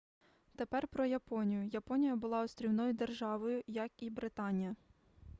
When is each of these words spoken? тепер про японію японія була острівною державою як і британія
тепер 0.55 0.87
про 0.87 1.05
японію 1.05 1.65
японія 1.67 2.15
була 2.15 2.41
острівною 2.41 2.93
державою 2.93 3.63
як 3.67 4.03
і 4.03 4.09
британія 4.09 4.75